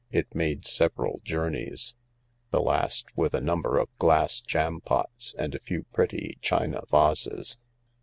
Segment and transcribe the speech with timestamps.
[0.11, 1.93] It made several journeys
[2.49, 7.59] the last with a number of glass jampots and a few pretty china vases.